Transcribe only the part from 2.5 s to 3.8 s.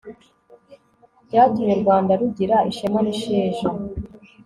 ishema n'isheja